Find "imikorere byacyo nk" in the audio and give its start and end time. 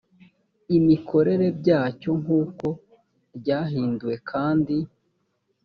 0.77-2.27